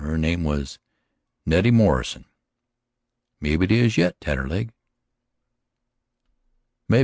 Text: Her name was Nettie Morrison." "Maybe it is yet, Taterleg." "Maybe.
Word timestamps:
Her 0.01 0.17
name 0.17 0.43
was 0.43 0.79
Nettie 1.45 1.69
Morrison." 1.69 2.25
"Maybe 3.39 3.65
it 3.65 3.71
is 3.71 3.97
yet, 3.99 4.19
Taterleg." 4.19 4.71
"Maybe. 6.89 6.99